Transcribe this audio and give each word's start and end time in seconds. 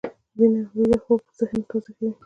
ویده 0.75 0.97
خوب 1.03 1.21
ذهن 1.37 1.59
تازه 1.69 1.91
کوي 1.97 2.09